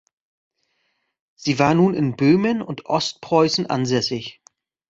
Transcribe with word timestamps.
Sie 1.35 1.59
war 1.59 1.75
nun 1.75 1.93
in 1.93 2.15
Böhmen 2.15 2.63
und 2.63 2.87
Ostpreußen 2.87 3.67
ansässig. 3.67 4.41